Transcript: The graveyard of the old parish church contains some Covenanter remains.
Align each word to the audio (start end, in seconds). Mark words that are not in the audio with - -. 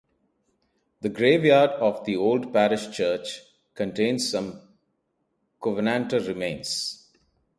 The 1.01 1.09
graveyard 1.09 1.69
of 1.79 2.05
the 2.05 2.15
old 2.15 2.51
parish 2.51 2.89
church 2.89 3.41
contains 3.75 4.31
some 4.31 4.59
Covenanter 5.61 6.21
remains. 6.21 7.07